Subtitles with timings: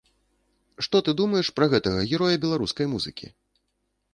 [0.87, 3.31] Што ты думаеш пра гэтага героя беларускай музыкі?